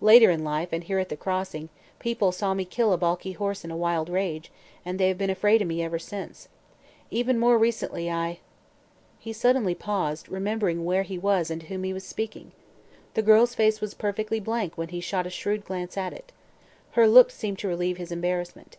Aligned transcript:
Later 0.00 0.30
in 0.30 0.44
life 0.44 0.70
and 0.72 0.82
here 0.82 0.98
at 0.98 1.10
the 1.10 1.14
Crossing, 1.18 1.68
people 1.98 2.32
saw 2.32 2.54
me 2.54 2.64
kill 2.64 2.90
a 2.90 2.96
balky 2.96 3.32
horse 3.32 3.66
in 3.66 3.70
a 3.70 3.76
wild 3.76 4.08
rage, 4.08 4.50
and 4.82 4.98
they 4.98 5.08
have 5.08 5.18
been 5.18 5.28
afraid 5.28 5.60
of 5.60 5.68
me 5.68 5.82
ever 5.82 5.98
since. 5.98 6.48
Even 7.10 7.38
more 7.38 7.58
recently 7.58 8.10
I" 8.10 8.38
He 9.18 9.34
suddenly 9.34 9.74
paused, 9.74 10.26
remembering 10.30 10.86
where 10.86 11.02
he 11.02 11.18
was 11.18 11.50
and 11.50 11.60
to 11.60 11.66
whom 11.66 11.84
he 11.84 11.92
was 11.92 12.04
speaking. 12.04 12.52
The 13.12 13.20
girl's 13.20 13.54
face 13.54 13.78
was 13.82 13.92
perfectly 13.92 14.40
blank 14.40 14.78
when 14.78 14.88
he 14.88 15.00
shot 15.02 15.26
a 15.26 15.28
shrewd 15.28 15.66
glance 15.66 15.98
at 15.98 16.14
it. 16.14 16.32
Her 16.92 17.06
look 17.06 17.30
seemed 17.30 17.58
to 17.58 17.68
relieve 17.68 17.98
his 17.98 18.10
embarrassment. 18.10 18.78